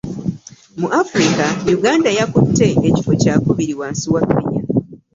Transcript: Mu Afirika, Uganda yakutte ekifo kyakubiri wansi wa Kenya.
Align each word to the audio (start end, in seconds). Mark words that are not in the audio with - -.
Mu 0.79 0.87
Afirika, 1.01 1.45
Uganda 1.75 2.09
yakutte 2.17 2.65
ekifo 2.87 3.11
kyakubiri 3.21 3.73
wansi 3.79 4.07
wa 4.13 4.21
Kenya. 4.31 4.61